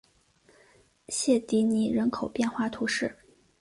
[1.09, 3.15] 谢迪尼人口变化图示